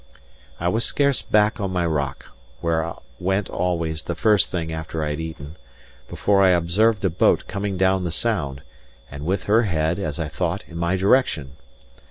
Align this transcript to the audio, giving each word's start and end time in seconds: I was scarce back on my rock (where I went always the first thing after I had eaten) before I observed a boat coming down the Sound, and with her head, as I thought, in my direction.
I 0.59 0.67
was 0.67 0.83
scarce 0.83 1.21
back 1.21 1.61
on 1.61 1.71
my 1.71 1.85
rock 1.85 2.25
(where 2.59 2.83
I 2.83 2.97
went 3.19 3.51
always 3.51 4.01
the 4.01 4.15
first 4.15 4.49
thing 4.49 4.71
after 4.73 5.03
I 5.03 5.11
had 5.11 5.19
eaten) 5.19 5.57
before 6.09 6.41
I 6.41 6.49
observed 6.49 7.05
a 7.05 7.09
boat 7.11 7.43
coming 7.45 7.77
down 7.77 8.03
the 8.03 8.11
Sound, 8.11 8.63
and 9.11 9.27
with 9.27 9.43
her 9.43 9.61
head, 9.61 9.99
as 9.99 10.19
I 10.19 10.27
thought, 10.27 10.65
in 10.67 10.77
my 10.77 10.95
direction. 10.97 11.51